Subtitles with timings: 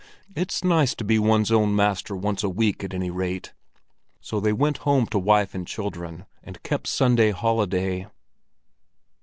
[0.35, 3.53] It's nice to be one's own master once a week, at any rate."
[4.19, 8.07] So they went home to wife and children, and kept Sunday holiday.